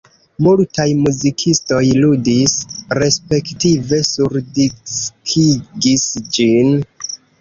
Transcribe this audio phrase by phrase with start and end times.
[0.43, 2.55] Multaj muzikistoj ludis
[3.01, 6.75] respektive surdiskigis ĝin.